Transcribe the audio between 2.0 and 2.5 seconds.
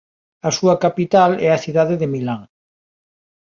de Milán.